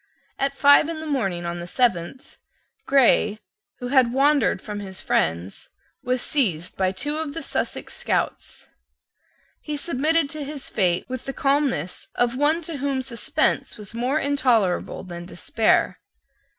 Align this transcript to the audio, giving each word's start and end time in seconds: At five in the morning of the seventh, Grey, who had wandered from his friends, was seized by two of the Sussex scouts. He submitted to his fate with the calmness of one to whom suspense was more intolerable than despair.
At 0.39 0.55
five 0.55 0.89
in 0.89 0.99
the 0.99 1.05
morning 1.05 1.45
of 1.45 1.59
the 1.59 1.67
seventh, 1.67 2.39
Grey, 2.87 3.37
who 3.77 3.89
had 3.89 4.11
wandered 4.11 4.59
from 4.59 4.79
his 4.79 4.99
friends, 4.99 5.69
was 6.01 6.23
seized 6.23 6.75
by 6.75 6.91
two 6.91 7.17
of 7.17 7.35
the 7.35 7.43
Sussex 7.43 7.93
scouts. 7.93 8.67
He 9.61 9.77
submitted 9.77 10.27
to 10.31 10.43
his 10.43 10.71
fate 10.71 11.05
with 11.07 11.25
the 11.25 11.33
calmness 11.33 12.07
of 12.15 12.35
one 12.35 12.63
to 12.63 12.77
whom 12.77 13.03
suspense 13.03 13.77
was 13.77 13.93
more 13.93 14.17
intolerable 14.17 15.03
than 15.03 15.27
despair. 15.27 15.99